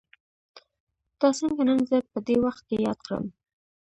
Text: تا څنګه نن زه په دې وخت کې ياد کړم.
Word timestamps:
تا 1.19 1.27
څنګه 1.39 1.63
نن 1.69 1.79
زه 1.89 1.97
په 2.11 2.19
دې 2.27 2.35
وخت 2.45 2.61
کې 2.67 2.77
ياد 2.85 2.99
کړم. 3.05 3.25